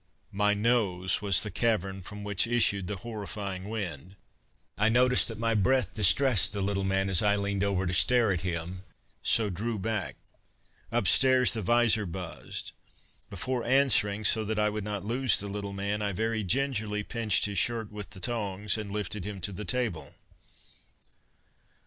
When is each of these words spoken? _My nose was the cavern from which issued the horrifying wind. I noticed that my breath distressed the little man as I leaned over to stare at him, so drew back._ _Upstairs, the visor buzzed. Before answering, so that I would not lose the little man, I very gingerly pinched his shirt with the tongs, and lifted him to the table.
_My 0.33 0.57
nose 0.57 1.21
was 1.21 1.43
the 1.43 1.51
cavern 1.51 2.01
from 2.01 2.23
which 2.23 2.47
issued 2.47 2.87
the 2.87 2.95
horrifying 3.05 3.69
wind. 3.69 4.15
I 4.75 4.89
noticed 4.89 5.27
that 5.27 5.37
my 5.37 5.53
breath 5.53 5.93
distressed 5.93 6.53
the 6.53 6.61
little 6.63 6.83
man 6.83 7.07
as 7.07 7.21
I 7.21 7.35
leaned 7.35 7.63
over 7.63 7.85
to 7.85 7.93
stare 7.93 8.31
at 8.31 8.41
him, 8.41 8.81
so 9.21 9.51
drew 9.51 9.77
back._ 9.77 10.11
_Upstairs, 10.91 11.51
the 11.53 11.61
visor 11.61 12.07
buzzed. 12.07 12.71
Before 13.29 13.63
answering, 13.63 14.25
so 14.25 14.43
that 14.43 14.57
I 14.57 14.71
would 14.71 14.83
not 14.83 15.05
lose 15.05 15.37
the 15.39 15.45
little 15.45 15.69
man, 15.71 16.01
I 16.01 16.13
very 16.13 16.41
gingerly 16.43 17.03
pinched 17.03 17.45
his 17.45 17.59
shirt 17.59 17.91
with 17.91 18.09
the 18.09 18.19
tongs, 18.19 18.79
and 18.79 18.89
lifted 18.89 19.23
him 19.23 19.39
to 19.41 19.51
the 19.51 19.65
table. 19.65 20.15